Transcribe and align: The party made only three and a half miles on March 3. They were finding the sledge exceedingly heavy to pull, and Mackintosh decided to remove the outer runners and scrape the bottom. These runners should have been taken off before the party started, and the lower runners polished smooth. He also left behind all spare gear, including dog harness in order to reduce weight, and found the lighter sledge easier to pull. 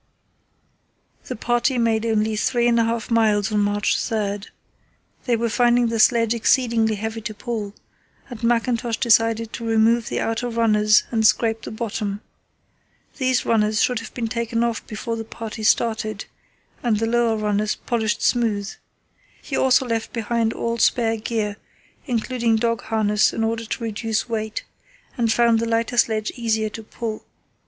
The 1.25 1.35
party 1.35 1.77
made 1.77 2.07
only 2.07 2.35
three 2.35 2.67
and 2.67 2.79
a 2.79 2.85
half 2.85 3.11
miles 3.11 3.51
on 3.51 3.59
March 3.59 3.99
3. 4.03 4.39
They 5.25 5.35
were 5.35 5.47
finding 5.47 5.89
the 5.89 5.99
sledge 5.99 6.33
exceedingly 6.33 6.95
heavy 6.95 7.21
to 7.21 7.35
pull, 7.35 7.75
and 8.27 8.41
Mackintosh 8.41 8.97
decided 8.97 9.53
to 9.53 9.63
remove 9.63 10.09
the 10.09 10.19
outer 10.19 10.49
runners 10.49 11.03
and 11.11 11.27
scrape 11.27 11.61
the 11.61 11.69
bottom. 11.69 12.21
These 13.17 13.45
runners 13.45 13.79
should 13.79 13.99
have 13.99 14.11
been 14.15 14.27
taken 14.27 14.63
off 14.63 14.83
before 14.87 15.15
the 15.15 15.23
party 15.23 15.61
started, 15.61 16.25
and 16.81 16.97
the 16.97 17.05
lower 17.05 17.37
runners 17.37 17.75
polished 17.75 18.23
smooth. 18.23 18.71
He 19.39 19.55
also 19.55 19.85
left 19.85 20.13
behind 20.13 20.51
all 20.51 20.79
spare 20.79 21.17
gear, 21.17 21.57
including 22.07 22.55
dog 22.55 22.81
harness 22.85 23.33
in 23.33 23.43
order 23.43 23.65
to 23.65 23.83
reduce 23.83 24.27
weight, 24.27 24.63
and 25.15 25.31
found 25.31 25.59
the 25.59 25.69
lighter 25.69 25.97
sledge 25.97 26.31
easier 26.37 26.69
to 26.69 26.81
pull. 26.81 27.23